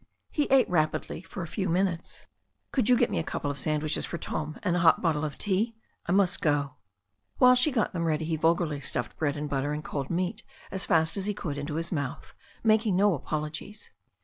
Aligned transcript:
He 0.31 0.45
ate 0.45 0.67
rapidly 0.67 1.21
for 1.21 1.43
a 1.43 1.47
few 1.47 1.69
minutes. 1.69 2.25
"Could 2.71 2.89
you 2.89 2.97
get 2.97 3.11
me 3.11 3.19
a 3.19 3.23
couple 3.23 3.51
of 3.51 3.59
sandwiches 3.59 4.03
for 4.03 4.17
Tom 4.17 4.57
and 4.63 4.75
a 4.75 4.79
hot 4.79 4.99
bottle 4.99 5.23
of 5.23 5.37
tea? 5.37 5.75
I 6.07 6.11
must 6.11 6.41
go." 6.41 6.77
While 7.37 7.53
she 7.53 7.69
got 7.71 7.93
them 7.93 8.05
ready 8.05 8.25
he 8.25 8.35
vulgarly 8.35 8.81
stuffed 8.81 9.15
bread 9.17 9.37
and 9.37 9.47
butter 9.47 9.73
and 9.73 9.85
cold 9.85 10.09
meat 10.09 10.41
as 10.71 10.85
fast 10.85 11.17
as 11.17 11.27
he 11.27 11.35
could 11.35 11.59
into 11.59 11.75
his 11.75 11.91
mouth, 11.91 12.33
making 12.63 12.95
no 12.95 13.13
apologies. 13.13 13.91